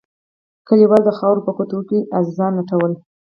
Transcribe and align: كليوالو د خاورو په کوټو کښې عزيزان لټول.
كليوالو 0.67 1.05
د 1.07 1.09
خاورو 1.17 1.45
په 1.47 1.51
کوټو 1.57 1.79
کښې 1.89 1.99
عزيزان 2.17 2.51
لټول. 2.59 2.91